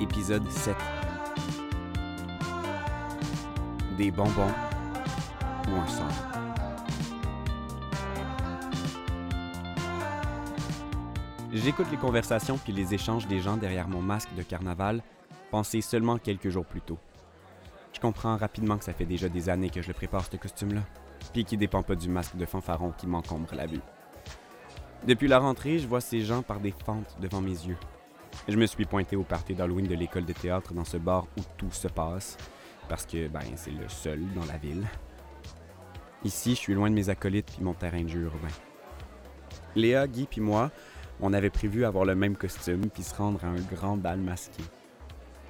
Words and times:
Épisode 0.00 0.48
7. 0.50 0.76
Des 3.96 4.10
bonbons 4.10 4.52
ou 5.68 5.74
un 5.74 5.86
sort. 5.86 6.06
J'écoute 11.52 11.86
les 11.90 11.96
conversations 11.96 12.58
puis 12.58 12.72
les 12.72 12.94
échanges 12.94 13.26
des 13.26 13.40
gens 13.40 13.56
derrière 13.56 13.88
mon 13.88 14.00
masque 14.00 14.34
de 14.36 14.42
carnaval, 14.42 15.02
pensé 15.50 15.80
seulement 15.80 16.18
quelques 16.18 16.50
jours 16.50 16.66
plus 16.66 16.80
tôt. 16.80 16.98
Je 17.92 18.00
comprends 18.00 18.36
rapidement 18.36 18.78
que 18.78 18.84
ça 18.84 18.92
fait 18.92 19.04
déjà 19.06 19.28
des 19.28 19.48
années 19.48 19.70
que 19.70 19.82
je 19.82 19.88
le 19.88 19.94
prépare 19.94 20.24
ce 20.30 20.36
costume-là, 20.36 20.82
puis 21.32 21.44
qui 21.44 21.56
dépend 21.56 21.82
pas 21.82 21.96
du 21.96 22.08
masque 22.08 22.36
de 22.36 22.46
fanfaron 22.46 22.92
qui 22.96 23.06
m'encombre 23.06 23.54
la 23.54 23.66
vue. 23.66 23.80
Depuis 25.06 25.26
la 25.26 25.38
rentrée, 25.38 25.78
je 25.78 25.88
vois 25.88 26.00
ces 26.00 26.20
gens 26.20 26.42
par 26.42 26.60
des 26.60 26.74
fentes 26.84 27.16
devant 27.20 27.40
mes 27.40 27.50
yeux. 27.50 27.78
Je 28.48 28.56
me 28.56 28.64
suis 28.64 28.86
pointé 28.86 29.14
au 29.14 29.24
party 29.24 29.54
d'Halloween 29.54 29.86
de 29.86 29.94
l'école 29.94 30.24
de 30.24 30.32
théâtre 30.32 30.72
dans 30.72 30.86
ce 30.86 30.96
bar 30.96 31.26
où 31.36 31.42
tout 31.58 31.70
se 31.70 31.86
passe, 31.86 32.38
parce 32.88 33.04
que 33.04 33.28
ben 33.28 33.42
c'est 33.56 33.70
le 33.70 33.86
seul 33.88 34.20
dans 34.34 34.46
la 34.46 34.56
ville. 34.56 34.86
Ici, 36.24 36.52
je 36.52 36.60
suis 36.60 36.74
loin 36.74 36.88
de 36.88 36.94
mes 36.94 37.10
acolytes 37.10 37.52
puis 37.52 37.62
mon 37.62 37.74
terrain 37.74 38.02
de 38.02 38.08
jeu 38.08 38.22
urbain. 38.22 38.48
Léa, 39.76 40.06
Guy 40.06 40.26
puis 40.26 40.40
moi, 40.40 40.70
on 41.20 41.34
avait 41.34 41.50
prévu 41.50 41.84
avoir 41.84 42.06
le 42.06 42.14
même 42.14 42.36
costume 42.36 42.88
puis 42.88 43.02
se 43.02 43.14
rendre 43.14 43.44
à 43.44 43.48
un 43.48 43.60
grand 43.60 43.98
bal 43.98 44.18
masqué. 44.18 44.62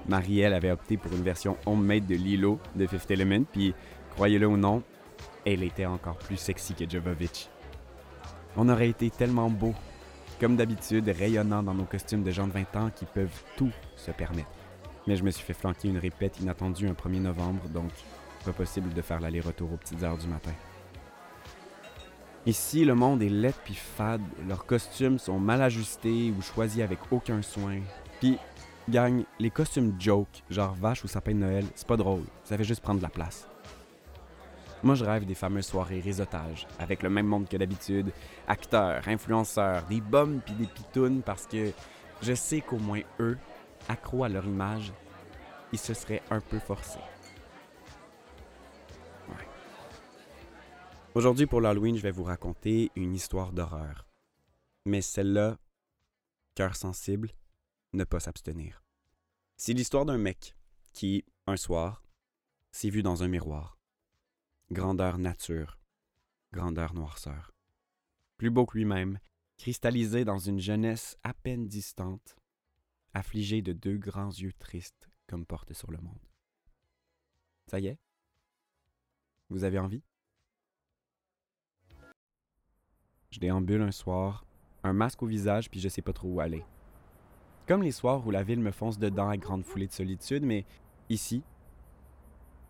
Marielle 0.08 0.52
avait 0.52 0.72
opté 0.72 0.96
pour 0.96 1.12
une 1.12 1.22
version 1.22 1.56
homemade 1.66 2.06
de 2.06 2.16
Lilo 2.16 2.58
de 2.74 2.84
Fifth 2.86 3.12
Element, 3.12 3.44
puis 3.44 3.74
croyez-le 4.16 4.48
ou 4.48 4.56
non, 4.56 4.82
elle 5.46 5.62
était 5.62 5.86
encore 5.86 6.18
plus 6.18 6.36
sexy 6.36 6.74
que 6.74 6.88
Jovovich. 6.88 7.48
On 8.56 8.68
aurait 8.68 8.88
été 8.88 9.08
tellement 9.08 9.50
beaux, 9.50 9.74
comme 10.38 10.56
d'habitude, 10.56 11.08
rayonnant 11.08 11.62
dans 11.62 11.74
nos 11.74 11.84
costumes 11.84 12.22
de 12.22 12.30
gens 12.30 12.46
de 12.46 12.52
20 12.52 12.76
ans 12.76 12.90
qui 12.94 13.04
peuvent 13.04 13.42
tout 13.56 13.72
se 13.96 14.10
permettre. 14.10 14.50
Mais 15.06 15.16
je 15.16 15.24
me 15.24 15.30
suis 15.30 15.44
fait 15.44 15.54
flanquer 15.54 15.88
une 15.88 15.98
répète 15.98 16.38
inattendue 16.40 16.88
un 16.88 16.92
1er 16.92 17.20
novembre, 17.20 17.68
donc 17.68 17.90
pas 18.44 18.52
possible 18.52 18.92
de 18.92 19.02
faire 19.02 19.20
l'aller-retour 19.20 19.72
aux 19.72 19.76
petites 19.76 20.02
heures 20.02 20.18
du 20.18 20.26
matin. 20.26 20.52
Ici, 22.46 22.84
le 22.84 22.94
monde 22.94 23.22
est 23.22 23.28
laid 23.28 23.54
puis 23.64 23.74
fade, 23.74 24.22
leurs 24.48 24.64
costumes 24.64 25.18
sont 25.18 25.38
mal 25.38 25.60
ajustés 25.60 26.32
ou 26.36 26.40
choisis 26.40 26.82
avec 26.82 26.98
aucun 27.10 27.42
soin. 27.42 27.80
Puis, 28.20 28.38
gang, 28.88 29.24
les 29.38 29.50
costumes 29.50 29.94
joke, 29.98 30.42
genre 30.48 30.74
vache 30.74 31.04
ou 31.04 31.08
sapin 31.08 31.32
de 31.32 31.38
Noël, 31.38 31.64
c'est 31.74 31.86
pas 31.86 31.96
drôle, 31.96 32.22
ça 32.44 32.56
fait 32.56 32.64
juste 32.64 32.80
prendre 32.80 33.00
de 33.00 33.04
la 33.04 33.10
place. 33.10 33.46
Moi, 34.84 34.94
je 34.94 35.04
rêve 35.04 35.24
des 35.24 35.34
fameuses 35.34 35.66
soirées 35.66 36.00
réseautage, 36.00 36.66
avec 36.78 37.02
le 37.02 37.10
même 37.10 37.26
monde 37.26 37.48
que 37.48 37.56
d'habitude, 37.56 38.12
acteurs, 38.46 39.06
influenceurs, 39.08 39.84
des 39.86 40.00
bombes 40.00 40.40
puis 40.44 40.54
des 40.54 40.66
pitounes, 40.66 41.22
parce 41.22 41.46
que 41.46 41.72
je 42.22 42.32
sais 42.32 42.60
qu'au 42.60 42.78
moins 42.78 43.00
eux, 43.18 43.36
accros 43.88 44.22
à 44.22 44.28
leur 44.28 44.44
image, 44.44 44.92
ils 45.72 45.78
se 45.78 45.94
seraient 45.94 46.22
un 46.30 46.40
peu 46.40 46.60
forcés. 46.60 47.00
Ouais. 49.28 49.48
Aujourd'hui, 51.14 51.46
pour 51.46 51.60
l'Halloween, 51.60 51.96
je 51.96 52.02
vais 52.02 52.12
vous 52.12 52.24
raconter 52.24 52.92
une 52.94 53.14
histoire 53.14 53.52
d'horreur. 53.52 54.06
Mais 54.86 55.00
celle-là, 55.00 55.58
cœur 56.54 56.76
sensible, 56.76 57.30
ne 57.94 58.04
pas 58.04 58.20
s'abstenir. 58.20 58.82
C'est 59.56 59.72
l'histoire 59.72 60.04
d'un 60.04 60.18
mec 60.18 60.54
qui, 60.92 61.24
un 61.48 61.56
soir, 61.56 62.04
s'est 62.70 62.90
vu 62.90 63.02
dans 63.02 63.24
un 63.24 63.28
miroir 63.28 63.77
grandeur 64.70 65.16
nature, 65.16 65.78
grandeur 66.52 66.92
noirceur. 66.92 67.52
Plus 68.36 68.50
beau 68.50 68.66
que 68.66 68.76
lui-même, 68.76 69.18
cristallisé 69.56 70.26
dans 70.26 70.38
une 70.38 70.60
jeunesse 70.60 71.16
à 71.22 71.32
peine 71.32 71.66
distante, 71.66 72.36
affligé 73.14 73.62
de 73.62 73.72
deux 73.72 73.96
grands 73.96 74.28
yeux 74.28 74.52
tristes 74.52 75.08
comme 75.26 75.46
porte 75.46 75.72
sur 75.72 75.90
le 75.90 75.98
monde. 75.98 76.20
Ça 77.66 77.80
y 77.80 77.86
est? 77.86 77.98
Vous 79.48 79.64
avez 79.64 79.78
envie? 79.78 80.02
Je 83.30 83.40
déambule 83.40 83.82
un 83.82 83.90
soir, 83.90 84.44
un 84.82 84.92
masque 84.92 85.22
au 85.22 85.26
visage, 85.26 85.70
puis 85.70 85.80
je 85.80 85.88
sais 85.88 86.02
pas 86.02 86.12
trop 86.12 86.28
où 86.28 86.40
aller. 86.40 86.64
Comme 87.66 87.82
les 87.82 87.92
soirs 87.92 88.26
où 88.26 88.30
la 88.30 88.42
ville 88.42 88.60
me 88.60 88.70
fonce 88.70 88.98
dedans 88.98 89.30
à 89.30 89.36
grande 89.38 89.64
foulée 89.64 89.86
de 89.86 89.92
solitude, 89.92 90.44
mais 90.44 90.66
ici, 91.08 91.42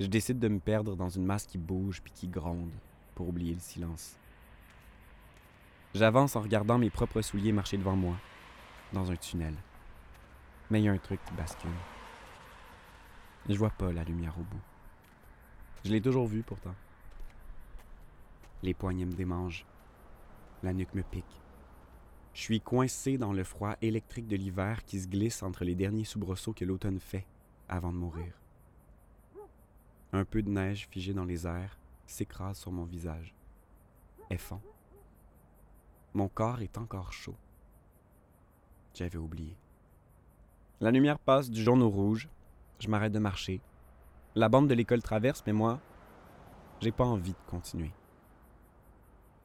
je 0.01 0.07
décide 0.07 0.39
de 0.39 0.49
me 0.49 0.61
perdre 0.61 0.97
dans 0.97 1.09
une 1.09 1.25
masse 1.25 1.47
qui 1.47 1.59
bouge 1.59 2.01
puis 2.03 2.13
qui 2.13 2.29
gronde 2.29 2.73
pour 3.15 3.29
oublier 3.29 3.55
le 3.55 3.61
silence. 3.61 4.17
J'avance 5.95 6.37
en 6.37 6.41
regardant 6.41 6.79
mes 6.79 6.91
propres 6.91 7.23
souliers 7.23 7.53
marcher 7.53 7.79
devant 7.79 7.97
moi, 7.97 8.17
dans 8.93 9.11
un 9.11 9.17
tunnel. 9.17 9.55
Mais 10.71 10.81
il 10.81 10.85
y 10.85 10.89
a 10.89 10.93
un 10.93 10.99
truc 10.99 11.21
qui 11.25 11.35
bascule. 11.35 11.71
Je 13.49 13.57
vois 13.57 13.71
pas 13.71 13.93
la 13.93 14.05
lumière 14.05 14.39
au 14.39 14.43
bout. 14.43 14.61
Je 15.85 15.91
l'ai 15.91 16.01
toujours 16.01 16.27
vu 16.27 16.43
pourtant. 16.43 16.75
Les 18.63 18.75
poignets 18.75 19.07
me 19.07 19.13
démangent. 19.13 19.65
La 20.63 20.73
nuque 20.73 20.95
me 20.95 21.03
pique. 21.03 21.25
Je 22.35 22.43
suis 22.43 22.61
coincé 22.61 23.19
dans 23.19 23.33
le 23.33 23.43
froid 23.43 23.77
électrique 23.83 24.29
de 24.29 24.37
l'hiver 24.37 24.85
qui 24.85 25.01
se 25.01 25.09
glisse 25.09 25.43
entre 25.43 25.65
les 25.65 25.75
derniers 25.75 26.05
soubresauts 26.05 26.53
que 26.53 26.65
l'automne 26.65 27.01
fait 27.01 27.27
avant 27.69 27.93
de 27.93 27.99
mourir. 27.99 28.33
Un 30.13 30.25
peu 30.25 30.43
de 30.43 30.49
neige 30.49 30.89
figée 30.91 31.13
dans 31.13 31.25
les 31.25 31.47
airs 31.47 31.79
s'écrase 32.07 32.59
sur 32.59 32.73
mon 32.73 32.85
visage. 32.85 33.35
Et 34.31 34.39
fond. 34.39 34.61
Mon 36.15 36.29
corps 36.29 36.63
est 36.63 36.79
encore 36.79 37.13
chaud. 37.13 37.37
J'avais 38.95 39.19
oublié. 39.19 39.57
La 40.81 40.91
lumière 40.91 41.19
passe 41.19 41.51
du 41.51 41.63
jaune 41.63 41.83
au 41.83 41.91
rouge. 41.91 42.29
Je 42.79 42.89
m'arrête 42.89 43.13
de 43.13 43.19
marcher. 43.19 43.61
La 44.35 44.49
bande 44.49 44.69
de 44.69 44.75
l'école 44.75 45.03
traverse, 45.03 45.43
mais 45.47 45.53
moi, 45.53 45.81
j'ai 46.81 46.93
pas 46.93 47.05
envie 47.05 47.33
de 47.33 47.51
continuer. 47.51 47.93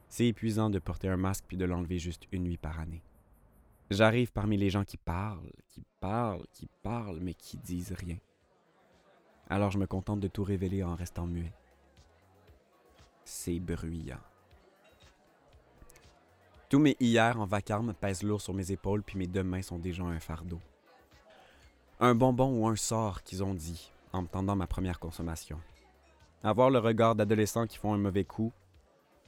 C'est 0.08 0.28
épuisant 0.28 0.70
de 0.70 0.80
porter 0.80 1.10
un 1.10 1.18
masque 1.18 1.46
puis 1.48 1.58
de 1.58 1.66
l'enlever 1.66 2.00
juste 2.00 2.28
une 2.32 2.44
nuit 2.44 2.58
par 2.58 2.80
année. 2.80 3.04
J'arrive 3.90 4.32
parmi 4.32 4.58
les 4.58 4.70
gens 4.70 4.86
qui 4.86 4.98
parlent, 4.98 5.52
qui 5.68 5.84
parlent, 6.00 6.46
qui 6.54 6.70
parlent, 6.84 7.20
mais 7.20 7.34
qui 7.34 7.58
disent 7.58 7.94
rien. 7.94 8.18
Alors 9.54 9.70
je 9.70 9.78
me 9.78 9.86
contente 9.86 10.20
de 10.20 10.28
tout 10.28 10.44
révéler 10.44 10.84
en 10.84 10.96
restant 10.96 11.28
muet. 11.28 11.54
C'est 13.24 13.60
bruyant. 13.60 14.18
Tous 16.70 16.80
mes 16.80 16.98
hier 17.00 17.40
en 17.40 17.46
vacarme 17.46 17.94
pèsent 17.94 18.24
lourd 18.24 18.42
sur 18.42 18.56
mes 18.56 18.72
épaules, 18.72 19.04
puis 19.04 19.16
mes 19.16 19.28
deux 19.28 19.44
mains 19.44 19.62
sont 19.62 19.78
déjà 19.78 20.02
un 20.02 20.20
fardeau. 20.20 20.60
Un 22.00 22.16
bonbon 22.16 22.50
ou 22.50 22.68
un 22.68 22.76
sort 22.76 23.22
qu'ils 23.22 23.44
ont 23.44 23.54
dit 23.54 23.92
en 24.12 24.24
me 24.24 24.28
tendant 24.28 24.56
ma 24.56 24.66
première 24.66 25.00
consommation. 25.00 25.62
Avoir 26.44 26.72
le 26.72 26.80
regard 26.80 27.14
d'adolescents 27.14 27.68
qui 27.68 27.78
font 27.78 27.94
un 27.94 28.00
mauvais 28.00 28.26
coup, 28.26 28.52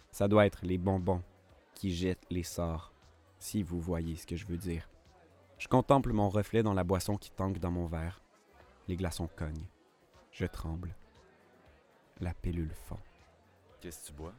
ça 0.10 0.28
doit 0.28 0.48
être 0.48 0.66
les 0.66 0.80
bonbons 0.80 1.22
qui 1.76 1.94
jettent 1.94 2.26
les 2.32 2.42
sorts, 2.42 2.92
si 3.38 3.62
vous 3.62 3.80
voyez 3.80 4.16
ce 4.16 4.26
que 4.26 4.36
je 4.36 4.48
veux 4.48 4.58
dire. 4.58 4.90
Je 5.60 5.68
contemple 5.68 6.14
mon 6.14 6.30
reflet 6.30 6.64
dans 6.64 6.74
la 6.74 6.84
boisson 6.84 7.16
qui 7.16 7.30
tangue 7.30 7.60
dans 7.60 7.70
mon 7.70 7.86
verre. 7.86 8.24
Les 8.88 8.96
glaçons 8.96 9.30
cognent. 9.36 9.68
Je 10.36 10.46
tremble. 10.46 10.94
La 12.20 12.34
pilule 12.34 12.74
fond. 12.74 13.00
Qu'est-ce 13.80 14.02
que 14.02 14.08
tu 14.08 14.14
bois? 14.18 14.34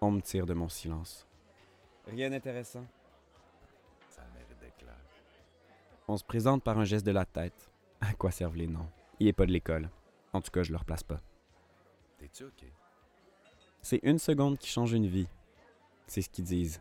On 0.00 0.10
me 0.10 0.20
tire 0.20 0.46
de 0.46 0.52
mon 0.52 0.68
silence. 0.68 1.28
Rien 2.08 2.28
d'intéressant. 2.28 2.84
Ça 4.08 4.22
mérite 4.34 4.58
d'être 4.58 4.78
clair. 4.78 4.98
On 6.08 6.16
se 6.16 6.24
présente 6.24 6.64
par 6.64 6.76
un 6.76 6.84
geste 6.84 7.06
de 7.06 7.12
la 7.12 7.24
tête. 7.24 7.70
À 8.00 8.14
quoi 8.14 8.32
servent 8.32 8.56
les 8.56 8.66
noms? 8.66 8.90
Il 9.20 9.28
est 9.28 9.32
pas 9.32 9.46
de 9.46 9.52
l'école. 9.52 9.88
En 10.32 10.40
tout 10.40 10.50
cas, 10.50 10.64
je 10.64 10.72
le 10.72 10.78
replace 10.78 11.04
pas. 11.04 11.20
T'es-tu 12.18 12.42
OK? 12.42 12.64
C'est 13.80 14.00
une 14.02 14.18
seconde 14.18 14.58
qui 14.58 14.68
change 14.68 14.92
une 14.92 15.06
vie. 15.06 15.28
C'est 16.08 16.22
ce 16.22 16.28
qu'ils 16.28 16.46
disent. 16.46 16.80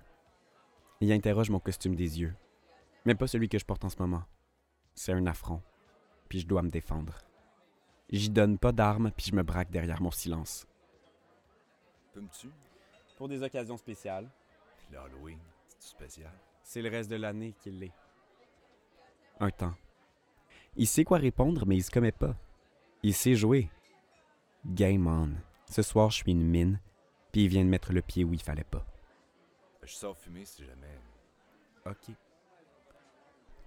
Ils 1.00 1.12
interrogent 1.12 1.52
mon 1.52 1.60
costume 1.60 1.94
des 1.94 2.22
yeux. 2.22 2.34
Mais 3.06 3.14
pas 3.14 3.28
celui 3.28 3.50
que 3.50 3.60
je 3.60 3.66
porte 3.66 3.86
en 3.86 3.90
ce 3.90 4.00
moment. 4.00 4.24
C'est 4.96 5.14
un 5.14 5.28
affront. 5.28 5.62
Puis 6.28 6.40
je 6.40 6.48
dois 6.48 6.64
me 6.64 6.72
défendre. 6.72 7.14
J'y 8.12 8.30
donne 8.30 8.58
pas 8.58 8.72
d'armes, 8.72 9.12
puis 9.12 9.28
je 9.30 9.36
me 9.36 9.44
braque 9.44 9.72
derrière 9.72 10.02
mon 10.02 10.12
silence. 10.12 10.68
Peux-tu? 12.14 12.50
Pour 13.18 13.30
des 13.30 13.42
occasions 13.44 13.78
spéciales, 13.78 14.30
L'Halloween, 14.92 15.40
c'est 15.68 15.90
spécial? 15.90 16.32
c'est 16.64 16.82
le 16.82 16.90
reste 16.90 17.10
de 17.10 17.16
l'année 17.16 17.54
qu'il 17.62 17.80
l'est. 17.80 17.94
Un 19.40 19.50
temps. 19.50 19.74
Il 20.76 20.88
sait 20.88 21.04
quoi 21.04 21.18
répondre, 21.18 21.66
mais 21.66 21.78
il 21.78 21.84
se 21.84 21.92
commet 21.92 22.12
pas. 22.12 22.36
Il 23.04 23.14
sait 23.14 23.36
jouer. 23.36 23.70
Game 24.66 25.08
on. 25.08 25.32
Ce 25.72 25.82
soir, 25.82 26.10
je 26.12 26.18
suis 26.18 26.32
une 26.32 26.44
mine, 26.46 26.80
puis 27.32 27.44
il 27.46 27.48
vient 27.48 27.64
de 27.64 27.70
mettre 27.70 27.94
le 27.94 28.02
pied 28.02 28.24
où 28.24 28.34
il 28.34 28.42
fallait 28.42 28.64
pas. 28.66 28.86
Je 29.84 29.94
sors 29.94 30.18
fumer 30.18 30.46
si 30.46 30.66
jamais. 30.66 31.00
OK. 31.86 32.14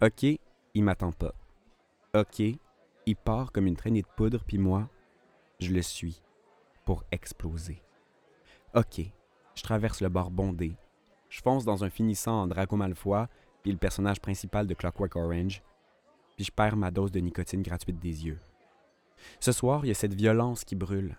OK, 0.02 0.38
il 0.74 0.84
m'attend 0.84 1.12
pas. 1.12 1.34
OK, 2.14 2.42
il 3.06 3.16
part 3.16 3.52
comme 3.52 3.66
une 3.66 3.76
traînée 3.76 4.02
de 4.02 4.08
poudre, 4.16 4.42
puis 4.44 4.58
moi, 4.58 4.88
je 5.60 5.72
le 5.72 5.82
suis 5.82 6.22
pour 6.84 7.04
exploser. 7.10 7.82
OK, 8.74 9.00
je 9.54 9.62
traverse 9.62 10.00
le 10.00 10.08
bord 10.08 10.30
bondé. 10.30 10.76
Je 11.28 11.42
fonce 11.42 11.64
dans 11.64 11.84
un 11.84 11.90
finissant 11.90 12.42
en 12.42 12.46
Draco 12.46 12.76
Malfoy, 12.76 13.26
puis 13.62 13.72
le 13.72 13.78
personnage 13.78 14.20
principal 14.20 14.66
de 14.66 14.74
Clockwork 14.74 15.16
Orange, 15.16 15.62
puis 16.36 16.44
je 16.44 16.52
perds 16.52 16.76
ma 16.76 16.90
dose 16.90 17.12
de 17.12 17.20
nicotine 17.20 17.62
gratuite 17.62 17.98
des 17.98 18.26
yeux. 18.26 18.40
Ce 19.40 19.52
soir, 19.52 19.84
il 19.84 19.88
y 19.88 19.90
a 19.90 19.94
cette 19.94 20.14
violence 20.14 20.64
qui 20.64 20.74
brûle. 20.74 21.16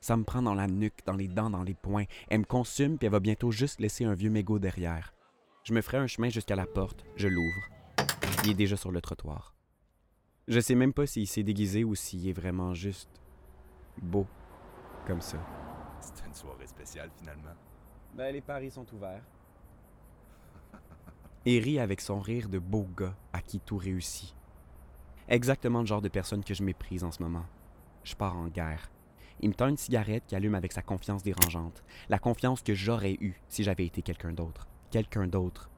Ça 0.00 0.16
me 0.16 0.24
prend 0.24 0.42
dans 0.42 0.54
la 0.54 0.66
nuque, 0.66 1.00
dans 1.04 1.16
les 1.16 1.28
dents, 1.28 1.50
dans 1.50 1.62
les 1.62 1.74
poings. 1.74 2.04
Elle 2.28 2.40
me 2.40 2.44
consume, 2.44 2.98
puis 2.98 3.06
elle 3.06 3.12
va 3.12 3.20
bientôt 3.20 3.50
juste 3.50 3.80
laisser 3.80 4.04
un 4.04 4.14
vieux 4.14 4.30
mégot 4.30 4.58
derrière. 4.58 5.12
Je 5.64 5.72
me 5.72 5.80
ferai 5.80 5.98
un 5.98 6.06
chemin 6.06 6.28
jusqu'à 6.28 6.56
la 6.56 6.66
porte, 6.66 7.04
je 7.16 7.28
l'ouvre. 7.28 7.68
Il 8.44 8.50
est 8.50 8.54
déjà 8.54 8.76
sur 8.76 8.92
le 8.92 9.00
trottoir. 9.00 9.55
Je 10.48 10.60
sais 10.60 10.76
même 10.76 10.92
pas 10.92 11.06
s'il 11.06 11.26
s'est 11.26 11.42
déguisé 11.42 11.82
ou 11.82 11.96
s'il 11.96 12.28
est 12.28 12.32
vraiment 12.32 12.72
juste 12.72 13.10
beau 14.00 14.26
comme 15.04 15.20
ça. 15.20 15.38
C'était 16.00 16.24
une 16.26 16.34
soirée 16.34 16.68
spéciale 16.68 17.10
finalement. 17.18 17.54
Ben, 18.14 18.32
les 18.32 18.40
paris 18.40 18.70
sont 18.70 18.86
ouverts. 18.94 19.24
Et 21.46 21.58
rit 21.58 21.80
avec 21.80 22.00
son 22.00 22.20
rire 22.20 22.48
de 22.48 22.60
beau 22.60 22.86
gars 22.96 23.16
à 23.32 23.40
qui 23.40 23.58
tout 23.58 23.76
réussit. 23.76 24.36
Exactement 25.28 25.80
le 25.80 25.86
genre 25.86 26.02
de 26.02 26.08
personne 26.08 26.44
que 26.44 26.54
je 26.54 26.62
méprise 26.62 27.02
en 27.02 27.10
ce 27.10 27.24
moment. 27.24 27.46
Je 28.04 28.14
pars 28.14 28.36
en 28.36 28.46
guerre. 28.46 28.92
Il 29.40 29.48
me 29.48 29.54
tend 29.54 29.66
une 29.66 29.76
cigarette 29.76 30.26
qui 30.28 30.36
allume 30.36 30.54
avec 30.54 30.70
sa 30.70 30.80
confiance 30.80 31.24
dérangeante. 31.24 31.82
La 32.08 32.20
confiance 32.20 32.62
que 32.62 32.72
j'aurais 32.72 33.18
eue 33.20 33.34
si 33.48 33.64
j'avais 33.64 33.86
été 33.86 34.00
quelqu'un 34.00 34.32
d'autre. 34.32 34.68
Quelqu'un 34.92 35.26
d'autre. 35.26 35.68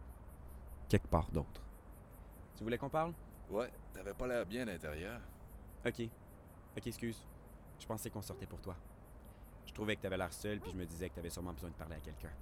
Quelque 0.91 1.09
part 1.09 1.31
d'autre. 1.31 1.62
Tu 2.55 2.64
voulais 2.64 2.76
qu'on 2.76 2.91
parle? 2.91 3.14
Ouais, 3.50 3.71
t'avais 3.93 4.15
pas 4.15 4.27
l'air 4.27 4.45
bien 4.47 4.62
à 4.62 4.67
l'intérieur. 4.67 5.21
Ok. 5.87 6.03
Ok, 6.77 6.87
excuse. 6.87 7.25
Je 7.79 7.87
pensais 7.87 8.11
qu'on 8.11 8.23
sortait 8.23 8.47
pour 8.47 8.61
toi. 8.61 8.77
Je 9.67 9.73
trouvais 9.73 9.97
que 9.97 10.03
t'avais 10.03 10.17
l'air 10.17 10.33
seul, 10.33 10.61
puis 10.61 10.71
je 10.71 10.77
me 10.77 10.85
disais 10.85 11.09
que 11.09 11.15
t'avais 11.15 11.31
sûrement 11.31 11.53
besoin 11.53 11.71
de 11.71 11.75
parler 11.75 11.97
à 11.97 12.00
quelqu'un. 12.00 12.33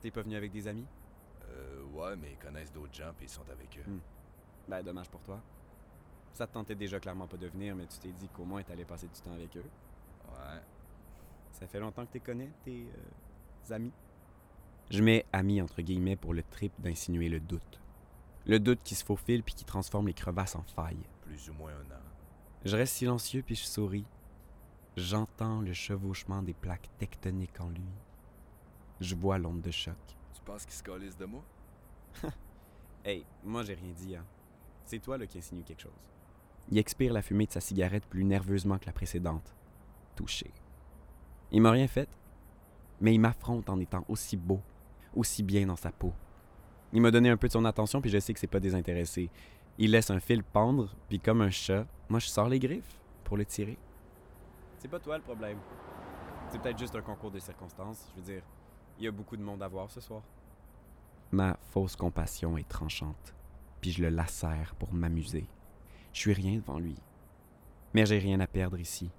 T'es 0.00 0.10
pas 0.10 0.22
venu 0.22 0.36
avec 0.36 0.52
des 0.52 0.68
amis? 0.68 0.86
Euh, 1.48 1.82
ouais, 1.94 2.16
mais 2.16 2.32
ils 2.32 2.38
connaissent 2.38 2.72
d'autres 2.72 2.94
gens 2.94 3.12
puis 3.16 3.26
ils 3.26 3.30
sont 3.30 3.48
avec 3.50 3.78
eux. 3.78 3.90
Hmm. 3.90 4.00
Ben, 4.68 4.82
dommage 4.82 5.08
pour 5.08 5.22
toi. 5.22 5.40
Ça 6.32 6.46
te 6.46 6.52
tentait 6.52 6.74
déjà 6.74 6.98
clairement 6.98 7.26
pas 7.26 7.36
de 7.36 7.46
venir, 7.46 7.76
mais 7.76 7.86
tu 7.86 7.98
t'es 7.98 8.12
dit 8.12 8.28
qu'au 8.28 8.44
moins 8.44 8.62
t'allais 8.62 8.84
passer 8.84 9.06
du 9.06 9.20
temps 9.20 9.32
avec 9.32 9.56
eux. 9.56 9.64
Ouais. 10.28 10.60
Ça 11.52 11.66
fait 11.66 11.80
longtemps 11.80 12.04
que 12.06 12.12
tu 12.12 12.20
connais, 12.20 12.50
tes 12.64 12.86
euh, 12.86 13.74
amis? 13.74 13.92
Je 14.90 15.02
mets 15.02 15.24
amis 15.32 15.62
entre 15.62 15.80
guillemets 15.80 16.16
pour 16.16 16.34
le 16.34 16.42
trip 16.42 16.72
d'insinuer 16.78 17.28
le 17.28 17.40
doute. 17.40 17.80
Le 18.46 18.60
doute 18.60 18.80
qui 18.84 18.94
se 18.94 19.04
faufile 19.04 19.42
puis 19.42 19.54
qui 19.54 19.64
transforme 19.64 20.06
les 20.06 20.14
crevasses 20.14 20.56
en 20.56 20.62
failles. 20.62 21.06
Plus 21.22 21.48
ou 21.48 21.54
moins 21.54 21.72
un 21.72 21.94
an. 21.94 22.00
Je 22.64 22.76
reste 22.76 22.94
silencieux 22.94 23.42
puis 23.42 23.54
je 23.54 23.64
souris. 23.64 24.06
J'entends 24.96 25.60
le 25.60 25.72
chevauchement 25.72 26.42
des 26.42 26.54
plaques 26.54 26.90
tectoniques 26.98 27.60
en 27.60 27.68
lui. 27.70 27.88
Je 29.00 29.14
vois 29.14 29.38
l'onde 29.38 29.62
de 29.62 29.70
choc. 29.70 29.96
Tu 30.34 30.40
penses 30.42 30.64
qu'ils 30.64 30.74
se 30.74 30.82
calissent 30.82 31.18
de 31.18 31.26
moi? 31.26 31.44
Hey, 33.06 33.26
moi 33.42 33.62
j'ai 33.62 33.74
rien 33.74 33.92
dit, 33.92 34.16
hein. 34.16 34.24
C'est 34.86 34.98
toi 34.98 35.18
là 35.18 35.26
qui 35.26 35.36
insinue 35.36 35.62
quelque 35.62 35.82
chose. 35.82 35.92
Il 36.70 36.78
expire 36.78 37.12
la 37.12 37.20
fumée 37.20 37.44
de 37.44 37.52
sa 37.52 37.60
cigarette 37.60 38.06
plus 38.06 38.24
nerveusement 38.24 38.78
que 38.78 38.86
la 38.86 38.94
précédente. 38.94 39.54
Touché. 40.16 40.50
Il 41.52 41.60
m'a 41.60 41.70
rien 41.70 41.86
fait, 41.86 42.08
mais 43.02 43.12
il 43.12 43.18
m'affronte 43.18 43.68
en 43.68 43.78
étant 43.78 44.06
aussi 44.08 44.38
beau, 44.38 44.62
aussi 45.14 45.42
bien 45.42 45.66
dans 45.66 45.76
sa 45.76 45.92
peau. 45.92 46.14
Il 46.94 47.00
m'a 47.00 47.10
donné 47.10 47.28
un 47.28 47.36
peu 47.36 47.48
de 47.48 47.52
son 47.52 47.64
attention, 47.64 48.00
puis 48.00 48.08
je 48.08 48.20
sais 48.20 48.32
que 48.32 48.38
c'est 48.38 48.46
pas 48.46 48.60
désintéressé. 48.60 49.28
Il 49.78 49.90
laisse 49.90 50.10
un 50.10 50.20
fil 50.20 50.44
pendre, 50.44 50.94
puis 51.08 51.18
comme 51.18 51.40
un 51.40 51.50
chat, 51.50 51.86
moi 52.08 52.20
je 52.20 52.28
sors 52.28 52.48
les 52.48 52.60
griffes 52.60 53.00
pour 53.24 53.36
le 53.36 53.44
tirer. 53.44 53.76
C'est 54.78 54.86
pas 54.86 55.00
toi 55.00 55.18
le 55.18 55.24
problème. 55.24 55.58
C'est 56.48 56.62
peut-être 56.62 56.78
juste 56.78 56.94
un 56.94 57.02
concours 57.02 57.32
de 57.32 57.40
circonstances. 57.40 58.06
Je 58.14 58.20
veux 58.20 58.26
dire, 58.26 58.42
il 58.96 59.04
y 59.04 59.08
a 59.08 59.10
beaucoup 59.10 59.36
de 59.36 59.42
monde 59.42 59.60
à 59.60 59.66
voir 59.66 59.90
ce 59.90 60.00
soir. 60.00 60.22
Ma 61.32 61.56
fausse 61.72 61.96
compassion 61.96 62.56
est 62.56 62.68
tranchante, 62.68 63.34
puis 63.80 63.90
je 63.90 64.00
le 64.00 64.10
lacère 64.10 64.76
pour 64.78 64.94
m'amuser. 64.94 65.48
Je 66.12 66.20
suis 66.20 66.32
rien 66.32 66.58
devant 66.58 66.78
lui. 66.78 66.94
Mais 67.92 68.06
j'ai 68.06 68.18
rien 68.18 68.38
à 68.38 68.46
perdre 68.46 68.78
ici. 68.78 69.10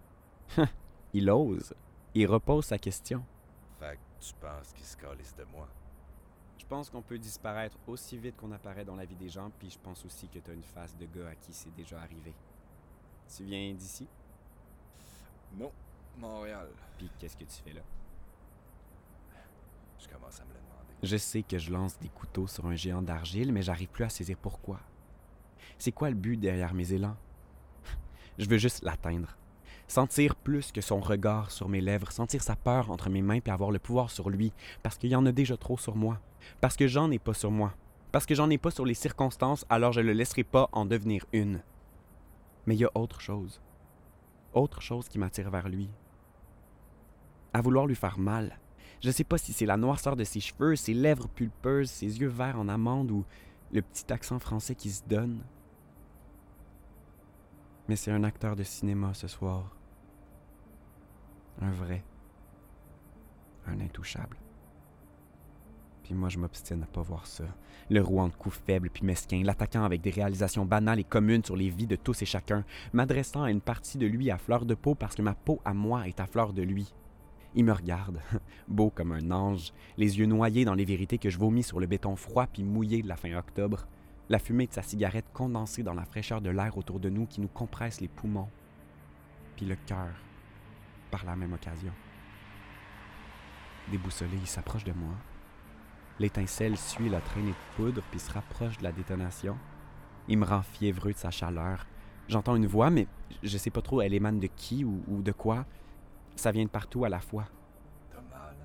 il 1.14 1.30
ose. 1.30 1.74
Il 2.14 2.28
repose 2.28 2.64
sa 2.68 2.78
question. 2.78 3.26
Fait 3.80 3.98
que 3.98 4.26
tu 4.26 4.34
penses 4.36 4.72
qu'ils 4.72 4.86
se 4.86 4.96
calissent 4.96 5.36
de 5.36 5.44
moi? 5.54 5.68
Je 6.58 6.66
pense 6.66 6.90
qu'on 6.90 7.02
peut 7.02 7.18
disparaître 7.18 7.78
aussi 7.88 8.18
vite 8.18 8.38
qu'on 8.38 8.52
apparaît 8.52 8.86
dans 8.86 8.96
la 8.96 9.06
vie 9.06 9.16
des 9.16 9.30
gens, 9.30 9.52
puis 9.60 9.70
je 9.70 9.78
pense 9.78 10.06
aussi 10.06 10.28
que 10.28 10.40
t'as 10.40 10.54
une 10.54 10.64
face 10.64 10.96
de 10.98 11.06
gars 11.06 11.30
à 11.30 11.36
qui 11.36 11.54
c'est 11.54 11.74
déjà 11.76 12.00
arrivé. 12.02 12.34
Tu 13.36 13.44
viens 13.44 13.74
d'ici? 13.74 14.08
Non. 15.58 15.72
Montréal. 16.18 16.70
Puis 16.98 17.12
qu'est-ce 17.20 17.36
que 17.36 17.44
tu 17.44 17.62
fais 17.64 17.74
là? 17.74 17.82
Je 20.00 20.08
commence 20.08 20.40
à 20.40 20.46
me 20.46 20.50
le 20.50 20.60
demander. 20.60 20.94
Je 21.04 21.18
sais 21.18 21.44
que 21.44 21.58
je 21.58 21.72
lance 21.72 22.00
des 22.00 22.10
couteaux 22.10 22.48
sur 22.48 22.66
un 22.68 22.76
géant 22.76 23.02
d'argile, 23.02 23.52
mais 23.52 23.62
j'arrive 23.62 23.90
plus 23.90 24.04
à 24.04 24.10
saisir 24.10 24.38
pourquoi. 24.38 24.80
C'est 25.78 25.92
quoi 25.92 26.10
le 26.10 26.16
but 26.16 26.38
derrière 26.38 26.74
mes 26.74 26.94
élans? 26.94 27.18
Je 28.38 28.48
veux 28.48 28.58
juste 28.58 28.84
l'atteindre. 28.84 29.36
Sentir 29.88 30.36
plus 30.36 30.72
que 30.72 30.82
son 30.82 31.00
regard 31.00 31.52
sur 31.52 31.70
mes 31.70 31.82
lèvres, 31.82 32.12
sentir 32.12 32.42
sa 32.42 32.56
peur 32.56 32.90
entre 32.90 33.10
mes 33.10 33.22
mains 33.22 33.40
puis 33.40 33.52
avoir 33.52 33.72
le 33.72 33.80
pouvoir 33.80 34.10
sur 34.10 34.30
lui, 34.30 34.52
parce 34.82 34.98
qu'il 34.98 35.12
y 35.12 35.16
en 35.16 35.26
a 35.26 35.32
déjà 35.32 35.58
trop 35.58 35.78
sur 35.78 35.96
moi. 35.96 36.20
Parce 36.60 36.76
que 36.76 36.88
j'en 36.88 37.12
ai 37.12 37.20
pas 37.20 37.34
sur 37.34 37.52
moi. 37.52 37.74
Parce 38.12 38.26
que 38.26 38.34
j'en 38.34 38.50
ai 38.50 38.58
pas 38.58 38.72
sur 38.72 38.86
les 38.86 38.94
circonstances, 38.94 39.66
alors 39.70 39.92
je 39.92 40.02
le 40.02 40.14
laisserai 40.14 40.44
pas 40.44 40.70
en 40.72 40.86
devenir 40.86 41.26
une. 41.34 41.62
Mais 42.66 42.76
il 42.76 42.80
y 42.80 42.86
a 42.86 42.92
autre 42.96 43.22
chose. 43.22 43.62
Autre 44.54 44.82
chose 44.82 45.08
qui 45.08 45.20
m'attire 45.20 45.52
vers 45.52 45.70
lui. 45.70 45.90
À 47.54 47.62
vouloir 47.62 47.86
lui 47.86 47.96
faire 47.96 48.18
mal. 48.18 48.60
Je 49.02 49.12
sais 49.12 49.24
pas 49.24 49.38
si 49.38 49.54
c'est 49.54 49.66
la 49.66 49.78
noirceur 49.78 50.16
de 50.16 50.24
ses 50.24 50.40
cheveux, 50.40 50.76
ses 50.76 50.94
lèvres 50.94 51.28
pulpeuses, 51.28 51.92
ses 51.92 52.20
yeux 52.20 52.28
verts 52.28 52.60
en 52.60 52.70
amande 52.70 53.12
ou 53.12 53.24
le 53.72 53.82
petit 53.82 54.12
accent 54.12 54.40
français 54.40 54.76
qui 54.76 54.90
se 54.90 55.04
donne. 55.04 55.44
Mais 57.88 57.96
c'est 57.96 58.12
un 58.12 58.24
acteur 58.24 58.56
de 58.56 58.64
cinéma 58.64 59.14
ce 59.14 59.28
soir. 59.28 59.76
Un 61.62 61.72
vrai. 61.72 62.04
Un 63.68 63.80
intouchable. 63.80 64.38
Puis 66.04 66.14
moi, 66.14 66.30
je 66.30 66.38
m'obstine 66.38 66.84
à 66.84 66.86
pas 66.86 67.02
voir 67.02 67.26
ça. 67.26 67.46
Le 67.90 68.02
rouant 68.02 68.28
de 68.28 68.36
coups 68.36 68.60
faibles 68.66 68.92
puis 68.92 69.04
mesquin, 69.04 69.42
l'attaquant 69.44 69.84
avec 69.84 70.02
des 70.02 70.12
réalisations 70.12 70.66
banales 70.66 71.00
et 71.00 71.04
communes 71.04 71.44
sur 71.44 71.56
les 71.56 71.70
vies 71.70 71.88
de 71.88 71.96
tous 71.96 72.22
et 72.22 72.28
chacun, 72.28 72.64
m'adressant 72.94 73.44
à 73.44 73.50
une 73.52 73.62
partie 73.62 73.98
de 73.98 74.06
lui 74.06 74.30
à 74.30 74.38
fleur 74.38 74.66
de 74.66 74.76
peau 74.76 74.94
parce 74.94 75.16
que 75.16 75.24
ma 75.24 75.34
peau 75.34 75.60
à 75.66 75.74
moi 75.74 76.08
est 76.08 76.20
à 76.20 76.28
fleur 76.28 76.54
de 76.54 76.62
lui. 76.62 76.94
Il 77.56 77.66
me 77.66 77.72
regarde, 77.72 78.20
beau 78.68 78.92
comme 78.92 79.14
un 79.14 79.32
ange, 79.32 79.74
les 79.98 80.20
yeux 80.20 80.28
noyés 80.28 80.66
dans 80.66 80.76
les 80.76 80.86
vérités 80.86 81.18
que 81.18 81.30
je 81.30 81.40
vomis 81.40 81.64
sur 81.64 81.80
le 81.80 81.88
béton 81.88 82.16
froid 82.16 82.46
puis 82.46 82.64
mouillé 82.64 83.02
de 83.02 83.08
la 83.08 83.16
fin 83.16 83.36
octobre, 83.36 83.88
la 84.30 84.40
fumée 84.40 84.68
de 84.68 84.74
sa 84.74 84.82
cigarette 84.82 85.26
condensée 85.34 85.84
dans 85.84 85.94
la 85.94 86.06
fraîcheur 86.06 86.42
de 86.42 86.50
l'air 86.50 86.78
autour 86.78 87.00
de 87.00 87.10
nous 87.10 87.26
qui 87.26 87.42
nous 87.42 87.48
compresse 87.48 88.02
les 88.02 88.08
poumons, 88.08 88.50
puis 89.56 89.66
le 89.66 89.76
cœur, 89.76 90.14
par 91.12 91.26
la 91.26 91.36
même 91.36 91.54
occasion. 91.54 91.94
Déboussolé, 93.90 94.38
il 94.38 94.48
s'approche 94.48 94.84
de 94.84 94.94
moi. 94.94 95.14
L'étincelle 96.20 96.78
suit 96.78 97.10
la 97.10 97.22
traînée 97.22 97.52
de 97.52 97.76
poudre 97.76 98.02
puis 98.10 98.20
se 98.20 98.32
rapproche 98.32 98.78
de 98.78 98.84
la 98.84 98.92
détonation. 98.92 99.58
Il 100.28 100.40
me 100.40 100.46
rend 100.46 100.64
fiévreux 100.64 101.14
de 101.14 101.18
sa 101.18 101.30
chaleur. 101.30 101.86
J'entends 102.28 102.56
une 102.56 102.66
voix, 102.66 102.90
mais 102.90 103.08
je 103.44 103.58
sais 103.58 103.70
pas 103.70 103.82
trop 103.82 104.02
elle 104.02 104.14
émane 104.14 104.40
de 104.40 104.48
qui 104.48 104.84
ou, 104.84 105.04
ou 105.08 105.22
de 105.22 105.32
quoi. 105.32 105.66
Ça 106.36 106.52
vient 106.52 106.64
de 106.64 106.70
partout 106.70 107.06
à 107.06 107.10
la 107.10 107.20
fois. 107.20 107.46
T'as 108.10 108.22
mal? 108.22 108.56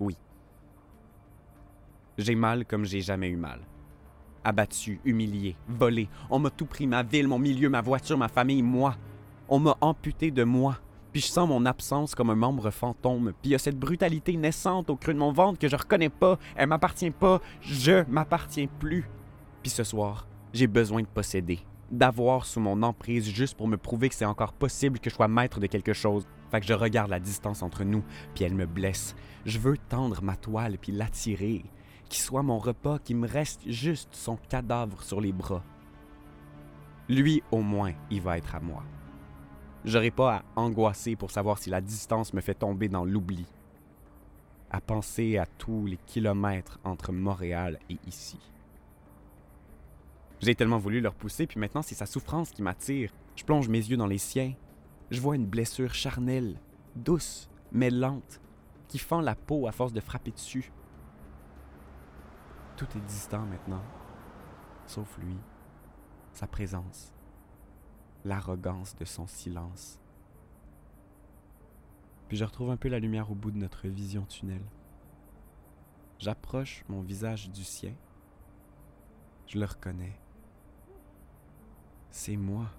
Oui. 0.00 0.16
J'ai 2.18 2.34
mal 2.34 2.64
comme 2.66 2.84
j'ai 2.84 3.00
jamais 3.00 3.28
eu 3.28 3.36
mal. 3.36 3.60
Abattu, 4.42 5.00
humilié, 5.04 5.56
volé. 5.68 6.08
On 6.30 6.40
m'a 6.40 6.50
tout 6.50 6.66
pris, 6.66 6.88
ma 6.88 7.04
ville, 7.04 7.28
mon 7.28 7.38
milieu, 7.38 7.68
ma 7.68 7.80
voiture, 7.80 8.18
ma 8.18 8.26
famille, 8.26 8.62
moi. 8.62 8.96
On 9.48 9.60
m'a 9.60 9.76
amputé 9.80 10.32
de 10.32 10.42
moi. 10.42 10.78
Puis 11.12 11.22
je 11.22 11.28
sens 11.28 11.48
mon 11.48 11.64
absence 11.64 12.16
comme 12.16 12.30
un 12.30 12.34
membre 12.34 12.70
fantôme. 12.70 13.32
Puis 13.40 13.50
il 13.50 13.52
y 13.52 13.54
a 13.54 13.58
cette 13.58 13.78
brutalité 13.78 14.36
naissante 14.36 14.90
au 14.90 14.96
creux 14.96 15.14
de 15.14 15.18
mon 15.18 15.32
ventre 15.32 15.60
que 15.60 15.68
je 15.68 15.76
reconnais 15.76 16.08
pas. 16.08 16.40
Elle 16.56 16.68
m'appartient 16.68 17.12
pas. 17.12 17.40
Je 17.60 18.04
m'appartiens 18.10 18.66
plus. 18.80 19.08
Puis 19.62 19.70
ce 19.70 19.84
soir, 19.84 20.26
j'ai 20.52 20.66
besoin 20.66 21.02
de 21.02 21.06
posséder. 21.06 21.60
D'avoir 21.92 22.44
sous 22.44 22.60
mon 22.60 22.82
emprise 22.82 23.30
juste 23.30 23.56
pour 23.56 23.68
me 23.68 23.76
prouver 23.76 24.08
que 24.08 24.14
c'est 24.16 24.24
encore 24.24 24.52
possible 24.52 24.98
que 24.98 25.08
je 25.08 25.14
sois 25.14 25.28
maître 25.28 25.60
de 25.60 25.66
quelque 25.66 25.92
chose. 25.92 26.26
Fait 26.50 26.60
que 26.60 26.66
je 26.66 26.74
regarde 26.74 27.10
la 27.10 27.20
distance 27.20 27.62
entre 27.62 27.84
nous, 27.84 28.02
puis 28.34 28.44
elle 28.44 28.54
me 28.54 28.66
blesse. 28.66 29.14
Je 29.46 29.58
veux 29.58 29.78
tendre 29.78 30.22
ma 30.22 30.34
toile 30.36 30.78
puis 30.78 30.92
l'attirer. 30.92 31.64
Qu'il 32.08 32.22
soit 32.22 32.42
mon 32.42 32.58
repas, 32.58 32.98
qu'il 32.98 33.16
me 33.16 33.28
reste 33.28 33.68
juste 33.68 34.14
son 34.14 34.36
cadavre 34.36 35.02
sur 35.02 35.20
les 35.20 35.32
bras. 35.32 35.62
Lui, 37.08 37.42
au 37.50 37.60
moins, 37.60 37.92
il 38.10 38.20
va 38.20 38.38
être 38.38 38.54
à 38.54 38.60
moi. 38.60 38.82
J'aurai 39.84 40.10
pas 40.10 40.36
à 40.36 40.42
angoisser 40.56 41.16
pour 41.16 41.30
savoir 41.30 41.58
si 41.58 41.70
la 41.70 41.80
distance 41.80 42.34
me 42.34 42.40
fait 42.40 42.54
tomber 42.54 42.88
dans 42.88 43.04
l'oubli. 43.04 43.46
À 44.70 44.80
penser 44.80 45.38
à 45.38 45.46
tous 45.46 45.86
les 45.86 45.96
kilomètres 45.96 46.78
entre 46.84 47.12
Montréal 47.12 47.78
et 47.88 47.96
ici. 48.06 48.38
J'ai 50.40 50.54
tellement 50.54 50.78
voulu 50.78 51.00
le 51.00 51.08
repousser, 51.08 51.46
puis 51.46 51.58
maintenant 51.58 51.82
c'est 51.82 51.94
sa 51.94 52.06
souffrance 52.06 52.50
qui 52.50 52.62
m'attire. 52.62 53.12
Je 53.36 53.44
plonge 53.44 53.68
mes 53.68 53.78
yeux 53.78 53.96
dans 53.96 54.06
les 54.06 54.18
siens. 54.18 54.52
Je 55.10 55.20
vois 55.20 55.36
une 55.36 55.46
blessure 55.46 55.94
charnelle, 55.94 56.60
douce, 56.96 57.48
mais 57.72 57.90
lente, 57.90 58.40
qui 58.88 58.98
fend 58.98 59.20
la 59.20 59.34
peau 59.34 59.66
à 59.66 59.72
force 59.72 59.92
de 59.92 60.00
frapper 60.00 60.30
dessus. 60.32 60.70
Tout 62.78 62.86
est 62.96 63.00
distant 63.00 63.44
maintenant, 63.44 63.82
sauf 64.86 65.18
lui, 65.18 65.36
sa 66.32 66.46
présence, 66.46 67.12
l'arrogance 68.24 68.94
de 68.94 69.04
son 69.04 69.26
silence. 69.26 69.98
Puis 72.28 72.36
je 72.36 72.44
retrouve 72.44 72.70
un 72.70 72.76
peu 72.76 72.88
la 72.88 73.00
lumière 73.00 73.32
au 73.32 73.34
bout 73.34 73.50
de 73.50 73.58
notre 73.58 73.88
vision 73.88 74.22
tunnel. 74.26 74.62
J'approche 76.20 76.84
mon 76.88 77.00
visage 77.00 77.50
du 77.50 77.64
sien. 77.64 77.94
Je 79.48 79.58
le 79.58 79.64
reconnais. 79.64 80.16
C'est 82.10 82.36
moi. 82.36 82.70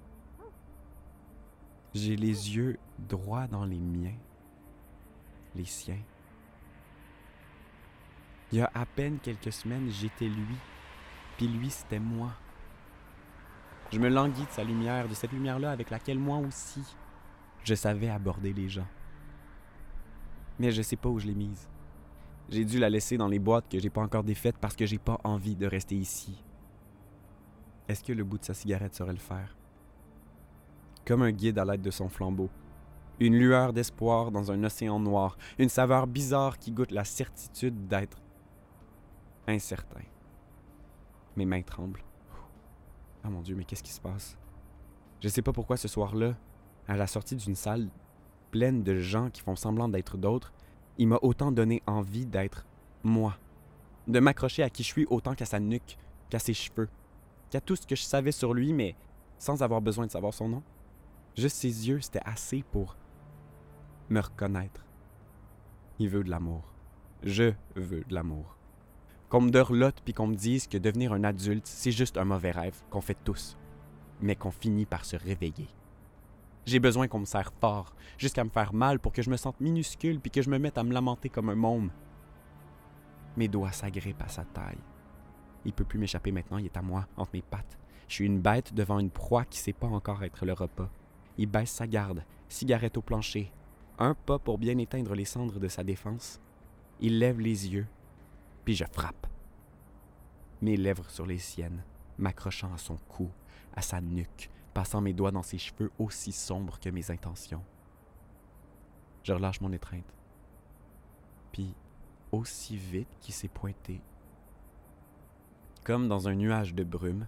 J'ai 1.94 2.16
les 2.16 2.56
yeux 2.56 2.80
droits 3.00 3.48
dans 3.48 3.66
les 3.66 3.82
miens, 3.82 4.18
les 5.56 5.66
siens. 5.66 6.02
Il 8.52 8.58
y 8.58 8.62
a 8.62 8.72
à 8.74 8.86
peine 8.86 9.20
quelques 9.22 9.54
semaines, 9.54 9.90
j'étais 9.90 10.28
lui, 10.28 10.56
puis 11.38 11.48
lui, 11.48 11.70
c'était 11.70 12.00
moi. 12.00 12.32
Je 13.92 14.00
me 14.00 14.10
languis 14.10 14.46
de 14.46 14.52
sa 14.52 14.64
lumière, 14.64 15.08
de 15.08 15.14
cette 15.14 15.32
lumière-là 15.32 15.72
avec 15.72 15.90
laquelle 15.90 16.20
moi 16.20 16.38
aussi, 16.38 16.84
je 17.64 17.76
savais 17.76 18.10
aborder 18.10 18.54
les 18.54 18.70
gens. 18.70 18.88
Mais 20.60 20.72
je 20.72 20.82
sais 20.82 20.96
pas 20.96 21.10
où 21.10 21.20
je 21.20 21.28
l'ai 21.28 21.36
mise. 21.36 21.70
J'ai 22.50 22.66
dû 22.66 22.80
la 22.80 22.90
laisser 22.90 23.18
dans 23.18 23.28
les 23.28 23.40
boîtes 23.40 23.70
que 23.70 23.80
j'ai 23.80 23.90
pas 23.92 24.02
encore 24.02 24.24
défaites 24.24 24.58
parce 24.58 24.76
que 24.76 24.86
j'ai 24.86 24.98
pas 24.98 25.20
envie 25.24 25.56
de 25.56 25.68
rester 25.68 25.96
ici. 25.96 26.44
Est-ce 27.88 28.04
que 28.04 28.14
le 28.14 28.24
bout 28.24 28.40
de 28.40 28.46
sa 28.46 28.54
cigarette 28.54 28.96
saurait 28.96 29.14
le 29.14 29.20
faire? 29.20 29.56
Comme 31.06 31.22
un 31.22 31.32
guide 31.32 31.60
à 31.60 31.66
l'aide 31.66 31.82
de 31.82 31.92
son 31.92 32.10
flambeau. 32.10 32.50
Une 33.20 33.36
lueur 33.36 33.74
d'espoir 33.74 34.32
dans 34.32 34.52
un 34.52 34.64
océan 34.64 35.00
noir, 35.00 35.38
une 35.58 35.70
saveur 35.70 36.08
bizarre 36.08 36.58
qui 36.58 36.72
goûte 36.72 36.92
la 36.92 37.04
certitude 37.04 37.88
d'être 37.88 38.22
incertain. 39.50 40.04
Mes 41.36 41.46
mains 41.46 41.62
tremblent. 41.62 42.04
Ah 43.24 43.30
mon 43.30 43.42
Dieu, 43.42 43.56
mais 43.56 43.66
qu'est-ce 43.66 43.84
qui 43.84 43.92
se 43.92 44.02
passe? 44.02 44.38
Je 45.22 45.28
sais 45.28 45.42
pas 45.42 45.54
pourquoi 45.54 45.78
ce 45.78 45.88
soir-là, 45.88 46.36
à 46.88 46.96
la 46.96 47.08
sortie 47.08 47.36
d'une 47.36 47.56
salle 47.56 47.90
pleine 48.52 48.84
de 48.84 49.00
gens 49.00 49.30
qui 49.30 49.42
font 49.42 49.56
semblant 49.56 49.90
d'être 49.90 50.18
d'autres, 50.18 50.54
il 50.98 51.08
m'a 51.08 51.20
autant 51.22 51.52
donné 51.52 51.84
envie 51.86 52.26
d'être 52.26 52.66
moi. 53.04 53.38
De 54.08 54.20
m'accrocher 54.20 54.64
à 54.64 54.70
qui 54.70 54.84
je 54.84 54.88
suis 54.88 55.06
autant 55.10 55.36
qu'à 55.36 55.46
sa 55.46 55.60
nuque, 55.60 55.98
qu'à 56.30 56.40
ses 56.40 56.54
cheveux, 56.54 56.90
qu'à 57.50 57.62
tout 57.62 57.76
ce 57.76 57.86
que 57.86 57.96
je 57.96 58.04
savais 58.04 58.32
sur 58.32 58.54
lui, 58.54 58.74
mais 58.74 58.96
sans 59.38 59.62
avoir 59.62 59.82
besoin 59.82 60.06
de 60.06 60.12
savoir 60.12 60.34
son 60.34 60.50
nom. 60.50 60.64
Juste 61.36 61.58
ses 61.58 61.88
yeux, 61.88 62.02
c'était 62.02 62.26
assez 62.26 62.64
pour 62.72 62.98
me 64.10 64.20
reconnaître. 64.20 64.86
Il 66.00 66.10
veut 66.10 66.24
de 66.24 66.30
l'amour. 66.30 66.74
Je 67.24 67.54
veux 67.76 68.04
de 68.04 68.14
l'amour. 68.14 68.59
Qu'on 69.30 69.42
me 69.42 69.52
dorlote 69.52 70.02
puis 70.04 70.14
qu'on 70.16 70.26
me 70.26 70.36
dise 70.36 70.68
que 70.68 70.80
devenir 70.80 71.14
un 71.14 71.24
adulte, 71.24 71.68
c'est 71.68 71.92
juste 71.92 72.18
un 72.18 72.26
mauvais 72.26 72.50
rêve 72.50 72.82
qu'on 72.90 73.02
fait 73.02 73.18
tous, 73.24 73.58
mais 74.22 74.36
qu'on 74.36 74.50
finit 74.50 74.88
par 74.88 75.06
se 75.06 75.16
réveiller. 75.16 75.68
J'ai 76.66 76.80
besoin 76.80 77.08
qu'on 77.08 77.20
me 77.20 77.26
serre 77.26 77.54
fort, 77.62 77.94
jusqu'à 78.18 78.44
me 78.44 78.50
faire 78.50 78.74
mal 78.74 79.00
pour 79.00 79.14
que 79.14 79.22
je 79.22 79.30
me 79.30 79.38
sente 79.38 79.62
minuscule 79.62 80.20
puis 80.20 80.32
que 80.32 80.42
je 80.42 80.50
me 80.50 80.58
mette 80.58 80.80
à 80.80 80.84
me 80.84 80.94
lamenter 80.94 81.30
comme 81.30 81.50
un 81.50 81.56
môme. 81.56 81.92
Mes 83.38 83.48
doigts 83.48 83.72
s'agrippent 83.72 84.24
à 84.24 84.30
sa 84.30 84.46
taille. 84.46 84.80
Il 85.64 85.74
peut 85.74 85.86
plus 85.86 86.00
m'échapper 86.00 86.32
maintenant, 86.32 86.58
il 86.58 86.66
est 86.66 86.78
à 86.78 86.82
moi, 86.82 87.08
entre 87.16 87.32
mes 87.34 87.44
pattes. 87.44 87.78
Je 88.08 88.16
suis 88.16 88.26
une 88.26 88.42
bête 88.42 88.74
devant 88.74 88.98
une 88.98 89.12
proie 89.12 89.46
qui 89.46 89.60
sait 89.60 89.74
pas 89.74 89.88
encore 89.88 90.24
être 90.24 90.46
le 90.46 90.54
repas. 90.54 90.90
Il 91.38 91.48
baisse 91.48 91.72
sa 91.72 91.86
garde, 91.86 92.24
cigarette 92.48 92.98
au 92.98 93.02
plancher, 93.02 93.52
un 94.00 94.16
pas 94.16 94.40
pour 94.40 94.58
bien 94.58 94.78
éteindre 94.80 95.14
les 95.14 95.26
cendres 95.26 95.60
de 95.60 95.68
sa 95.68 95.84
défense. 95.84 96.42
Il 97.00 97.20
lève 97.20 97.40
les 97.40 97.68
yeux, 97.68 97.86
puis 98.66 98.76
je 98.76 98.86
frappe. 98.86 99.28
Mes 100.62 100.78
lèvres 100.78 101.10
sur 101.10 101.26
les 101.26 101.40
siennes, 101.40 101.84
m'accrochant 102.18 102.74
à 102.74 102.78
son 102.78 102.98
cou, 102.98 103.32
à 103.74 103.82
sa 103.82 104.02
nuque, 104.02 104.50
passant 104.74 105.02
mes 105.02 105.14
doigts 105.14 105.32
dans 105.32 105.44
ses 105.44 105.58
cheveux 105.58 105.92
aussi 106.00 106.32
sombres 106.32 106.80
que 106.80 106.90
mes 106.90 107.12
intentions. 107.12 107.64
Je 109.24 109.34
relâche 109.34 109.62
mon 109.62 109.72
étreinte. 109.72 110.14
Puis, 111.52 111.76
aussi 112.32 112.78
vite 112.78 113.10
qu'il 113.20 113.34
s'est 113.34 113.48
pointé, 113.48 114.02
comme 115.84 116.08
dans 116.08 116.28
un 116.28 116.36
nuage 116.36 116.74
de 116.76 116.84
brume, 116.84 117.28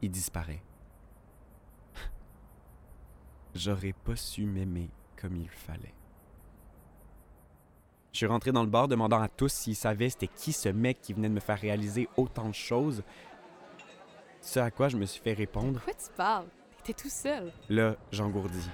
il 0.00 0.10
disparaît. 0.10 0.62
J'aurais 3.54 3.92
pas 3.92 4.16
su 4.16 4.44
m'aimer 4.44 4.90
comme 5.16 5.36
il 5.36 5.48
fallait. 5.48 5.94
Je 8.12 8.18
suis 8.18 8.26
rentré 8.26 8.52
dans 8.52 8.62
le 8.62 8.68
bar 8.68 8.88
demandant 8.88 9.22
à 9.22 9.28
tous 9.28 9.50
s'ils 9.50 9.74
savaient 9.74 10.10
c'était 10.10 10.28
qui 10.28 10.52
ce 10.52 10.68
mec 10.68 11.00
qui 11.00 11.14
venait 11.14 11.30
de 11.30 11.34
me 11.34 11.40
faire 11.40 11.58
réaliser 11.58 12.08
autant 12.18 12.48
de 12.48 12.54
choses. 12.54 13.02
Ce 14.42 14.60
à 14.60 14.70
quoi 14.70 14.88
je 14.88 14.98
me 14.98 15.06
suis 15.06 15.20
fait 15.20 15.32
répondre. 15.32 15.80
Quoi 15.82 15.94
tu 15.94 16.10
parles? 16.14 16.46
T'es 16.84 16.92
tout 16.92 17.08
seul. 17.08 17.52
Là, 17.70 17.96
j'engourdis. 18.10 18.68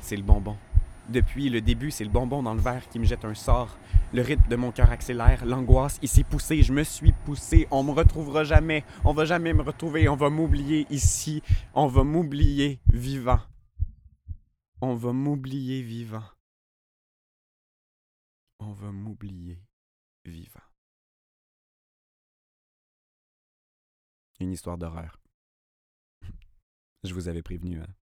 C'est 0.00 0.16
le 0.16 0.22
bonbon. 0.22 0.56
Depuis 1.08 1.48
le 1.50 1.60
début, 1.60 1.90
c'est 1.90 2.04
le 2.04 2.10
bonbon 2.10 2.42
dans 2.42 2.54
le 2.54 2.60
verre 2.60 2.88
qui 2.88 2.98
me 3.00 3.04
jette 3.04 3.24
un 3.24 3.34
sort. 3.34 3.76
Le 4.12 4.22
rythme 4.22 4.48
de 4.48 4.56
mon 4.56 4.70
cœur 4.70 4.90
accélère, 4.92 5.44
l'angoisse, 5.44 5.98
il 6.00 6.08
s'est 6.08 6.22
poussé, 6.22 6.62
je 6.62 6.72
me 6.72 6.84
suis 6.84 7.12
poussé, 7.24 7.66
on 7.70 7.82
me 7.82 7.90
retrouvera 7.92 8.44
jamais, 8.44 8.84
on 9.04 9.12
va 9.12 9.24
jamais 9.24 9.52
me 9.52 9.62
retrouver, 9.62 10.08
on 10.08 10.16
va 10.16 10.30
m'oublier 10.30 10.86
ici, 10.90 11.42
on 11.74 11.86
va 11.86 12.04
m'oublier 12.04 12.78
vivant. 12.92 13.40
On 14.80 14.94
va 14.94 15.12
m'oublier 15.12 15.82
vivant. 15.82 16.22
On 18.58 18.72
va 18.72 18.90
m'oublier 18.90 19.58
vivant. 20.24 20.60
Une 24.40 24.52
histoire 24.52 24.78
d'horreur. 24.78 25.20
Je 27.04 27.14
vous 27.14 27.28
avais 27.28 27.42
prévenu, 27.42 27.80
hein? 27.80 27.94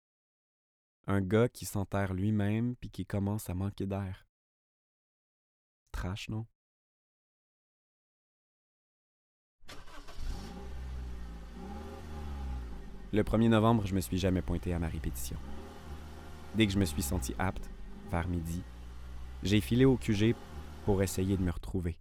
Un 1.06 1.20
gars 1.20 1.48
qui 1.48 1.66
s'enterre 1.66 2.14
lui-même 2.14 2.76
puis 2.76 2.90
qui 2.90 3.04
commence 3.04 3.50
à 3.50 3.54
manquer 3.54 3.86
d'air. 3.86 4.26
Trash, 5.90 6.28
non? 6.28 6.46
Le 13.12 13.22
1er 13.22 13.48
novembre, 13.48 13.84
je 13.84 13.94
me 13.94 14.00
suis 14.00 14.16
jamais 14.16 14.40
pointé 14.40 14.72
à 14.72 14.78
ma 14.78 14.88
répétition. 14.88 15.38
Dès 16.54 16.66
que 16.66 16.72
je 16.72 16.78
me 16.78 16.86
suis 16.86 17.02
senti 17.02 17.34
apte, 17.38 17.68
vers 18.10 18.26
midi, 18.26 18.62
j'ai 19.42 19.60
filé 19.60 19.84
au 19.84 19.96
QG 19.96 20.34
pour 20.84 21.02
essayer 21.02 21.36
de 21.36 21.42
me 21.42 21.50
retrouver. 21.50 21.98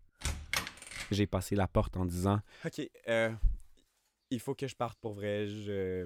J'ai 1.10 1.28
passé 1.28 1.56
la 1.56 1.68
porte 1.68 1.98
en 1.98 2.06
disant 2.06 2.40
Ok, 2.66 2.82
euh, 3.08 3.34
il 4.30 4.40
faut 4.40 4.56
que 4.56 4.68
je 4.68 4.76
parte 4.76 5.00
pour 5.00 5.14
vrai. 5.14 5.48
Je, 5.48 6.06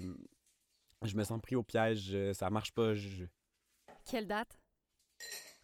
je 1.04 1.16
me 1.16 1.24
sens 1.24 1.40
pris 1.42 1.56
au 1.56 1.64
piège. 1.64 2.16
Ça 2.34 2.50
marche 2.50 2.72
pas. 2.72 2.96
Je... 2.96 3.26
Quelle 4.06 4.28
date? 4.28 4.60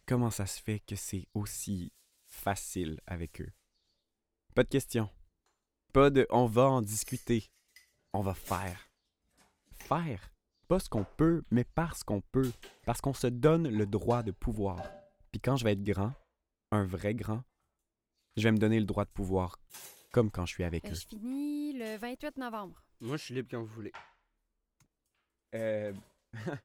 Comment 0.06 0.30
ça 0.30 0.46
se 0.46 0.60
fait 0.60 0.80
que 0.80 0.96
c'est 0.96 1.26
aussi 1.34 1.92
facile 2.26 3.00
avec 3.06 3.40
eux? 3.40 3.50
Pas 4.54 4.64
de 4.64 4.68
question. 4.68 5.08
Pas 5.92 6.10
de 6.10 6.26
on 6.30 6.46
va 6.46 6.68
en 6.68 6.82
discuter. 6.82 7.50
On 8.12 8.20
va 8.20 8.34
faire. 8.34 8.90
Faire. 9.72 10.32
Pas 10.68 10.78
ce 10.78 10.88
qu'on 10.88 11.04
peut, 11.04 11.42
mais 11.50 11.64
parce 11.64 12.04
qu'on 12.04 12.20
peut. 12.20 12.52
Parce 12.84 13.00
qu'on 13.00 13.14
se 13.14 13.26
donne 13.26 13.68
le 13.68 13.86
droit 13.86 14.22
de 14.22 14.30
pouvoir. 14.30 14.82
Puis 15.32 15.40
quand 15.40 15.56
je 15.56 15.64
vais 15.64 15.72
être 15.72 15.82
grand, 15.82 16.12
un 16.70 16.84
vrai 16.84 17.14
grand, 17.14 17.42
je 18.36 18.42
vais 18.44 18.52
me 18.52 18.58
donner 18.58 18.78
le 18.78 18.86
droit 18.86 19.04
de 19.04 19.10
pouvoir, 19.10 19.58
comme 20.12 20.30
quand 20.30 20.46
je 20.46 20.52
suis 20.54 20.64
avec 20.64 20.84
Euh, 20.84 20.90
eux. 20.90 20.94
je 20.94 21.06
finis 21.08 21.72
le 21.72 21.96
28 21.96 22.36
novembre. 22.36 22.84
Moi, 23.00 23.16
je 23.16 23.24
suis 23.24 23.34
libre 23.34 23.48
quand 23.50 23.60
vous 23.62 23.74
voulez. 23.74 23.92
Euh, 25.54 25.92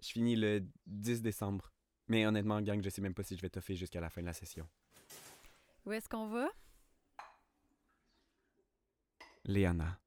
je 0.00 0.08
finis 0.08 0.36
le 0.36 0.66
10 0.86 1.22
décembre. 1.22 1.72
Mais 2.08 2.26
honnêtement, 2.26 2.60
gang, 2.60 2.82
je 2.82 2.88
sais 2.90 3.00
même 3.02 3.14
pas 3.14 3.22
si 3.22 3.36
je 3.36 3.42
vais 3.42 3.50
toffer 3.50 3.76
jusqu'à 3.76 4.00
la 4.00 4.10
fin 4.10 4.20
de 4.20 4.26
la 4.26 4.32
session. 4.32 4.68
Où 5.86 5.92
est-ce 5.92 6.08
qu'on 6.08 6.28
va? 6.28 6.48
Léana. 9.44 9.98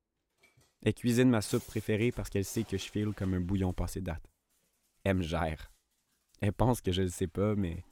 Elle 0.83 0.93
cuisine 0.95 1.29
ma 1.29 1.41
soupe 1.41 1.65
préférée 1.65 2.11
parce 2.11 2.29
qu'elle 2.29 2.45
sait 2.45 2.63
que 2.63 2.77
je 2.77 2.89
file 2.89 3.13
comme 3.13 3.33
un 3.35 3.39
bouillon 3.39 3.73
passé 3.73 4.01
date. 4.01 4.23
Elle 5.03 5.17
me 5.17 5.21
gère. 5.23 5.71
Elle 6.41 6.53
pense 6.53 6.81
que 6.81 6.91
je 6.91 7.03
le 7.03 7.09
sais 7.09 7.27
pas, 7.27 7.55
mais 7.55 7.83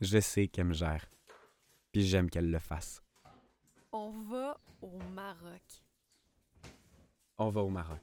je 0.00 0.20
sais 0.20 0.48
qu'elle 0.48 0.66
me 0.66 0.74
gère. 0.74 1.10
Puis 1.92 2.06
j'aime 2.06 2.30
qu'elle 2.30 2.50
le 2.50 2.58
fasse. 2.58 3.02
On 3.92 4.10
va 4.10 4.60
au 4.82 4.98
Maroc. 5.14 5.84
On 7.38 7.48
va 7.48 7.62
au 7.62 7.70
Maroc. 7.70 8.02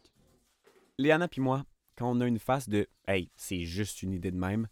Léana 0.97 1.27
puis 1.27 1.41
moi, 1.41 1.65
quand 1.95 2.09
on 2.09 2.21
a 2.21 2.27
une 2.27 2.39
face 2.39 2.69
de 2.69 2.87
Hey, 3.07 3.31
c'est 3.35 3.65
juste 3.65 4.01
une 4.01 4.13
idée 4.13 4.31
de 4.31 4.37
même, 4.37 4.67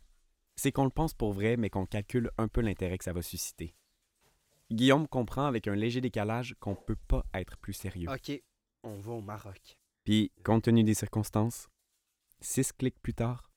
c'est 0.55 0.71
qu'on 0.71 0.85
le 0.85 0.89
pense 0.89 1.13
pour 1.13 1.33
vrai, 1.33 1.57
mais 1.57 1.69
qu'on 1.69 1.85
calcule 1.85 2.31
un 2.37 2.47
peu 2.47 2.61
l'intérêt 2.61 2.97
que 2.97 3.03
ça 3.03 3.13
va 3.13 3.21
susciter. 3.21 3.75
Guillaume 4.71 5.07
comprend 5.07 5.45
avec 5.45 5.67
un 5.67 5.75
léger 5.75 6.01
décalage 6.01 6.55
qu'on 6.59 6.75
peut 6.75 6.97
pas 7.07 7.25
être 7.33 7.57
plus 7.57 7.73
sérieux. 7.73 8.09
Ok, 8.09 8.41
on 8.83 8.99
va 8.99 9.13
au 9.13 9.21
Maroc. 9.21 9.77
Puis, 10.03 10.31
compte 10.43 10.63
tenu 10.63 10.83
des 10.83 10.93
circonstances, 10.93 11.69
six 12.39 12.71
clics 12.73 12.99
plus 13.01 13.13
tard, 13.13 13.51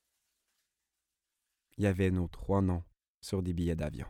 il 1.77 1.85
y 1.85 1.87
avait 1.87 2.11
nos 2.11 2.29
trois 2.29 2.63
noms 2.63 2.85
sur 3.21 3.43
des 3.43 3.53
billets 3.53 3.77
d'avion. 3.77 4.07